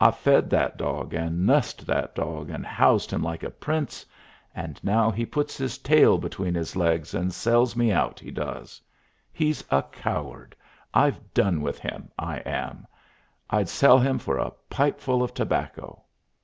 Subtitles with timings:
[0.00, 4.04] "I've fed that dog, and nussed that dog and housed him like a prince;
[4.52, 8.80] and now he puts his tail between his legs and sells me out, he does.
[9.32, 10.56] He's a coward!
[10.92, 12.88] I've done with him, I am.
[13.50, 16.02] I'd sell him for a pipeful of tobacco."